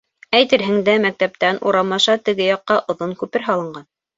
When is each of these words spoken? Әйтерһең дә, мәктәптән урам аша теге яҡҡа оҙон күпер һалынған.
Әйтерһең 0.37 0.79
дә, 0.87 0.95
мәктәптән 1.03 1.61
урам 1.73 1.93
аша 1.99 2.17
теге 2.31 2.49
яҡҡа 2.51 2.81
оҙон 2.95 3.17
күпер 3.21 3.47
һалынған. 3.51 3.89